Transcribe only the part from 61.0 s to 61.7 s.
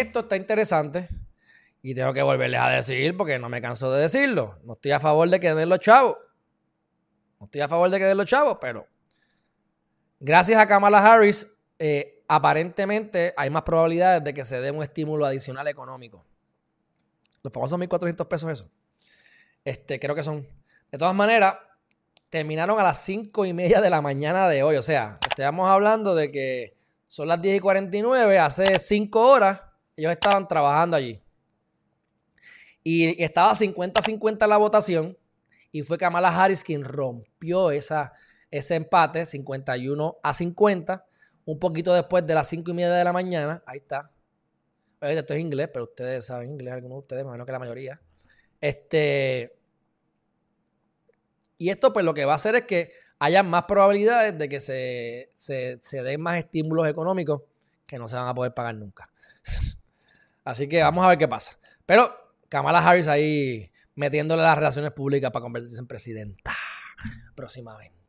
a ver qué pasa.